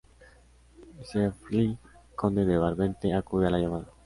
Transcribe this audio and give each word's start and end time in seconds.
Siegfried, 1.03 1.75
conde 2.15 2.43
de 2.47 2.57
Brabante, 2.57 3.13
acude 3.13 3.45
a 3.45 3.51
la 3.51 3.59
llamada. 3.59 3.91